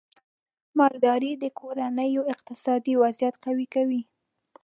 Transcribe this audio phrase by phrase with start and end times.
[0.77, 4.01] مالدارۍ د کورنیو اقتصادي وضعیت قوي کوي.